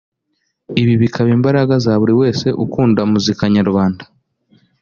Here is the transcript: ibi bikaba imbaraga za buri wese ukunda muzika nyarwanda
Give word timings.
ibi 0.81 0.93
bikaba 1.01 1.29
imbaraga 1.37 1.73
za 1.85 1.93
buri 2.01 2.13
wese 2.21 2.47
ukunda 2.63 3.01
muzika 3.11 3.43
nyarwanda 3.55 4.03